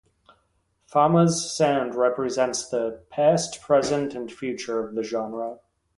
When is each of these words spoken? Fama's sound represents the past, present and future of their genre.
Fama's 0.87 1.55
sound 1.55 1.93
represents 1.93 2.67
the 2.67 3.03
past, 3.11 3.61
present 3.61 4.15
and 4.15 4.31
future 4.31 4.83
of 4.83 4.95
their 4.95 5.03
genre. 5.03 5.59